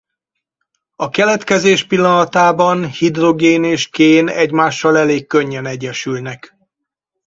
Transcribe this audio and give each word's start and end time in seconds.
A 0.95 1.09
keletkezés 1.09 1.83
pillanatában 1.87 2.87
hidrogén 2.89 3.63
és 3.63 3.89
kén 3.89 4.27
egymással 4.29 4.97
elég 4.97 5.27
könnyen 5.27 5.65
egyesülnek. 5.65 6.57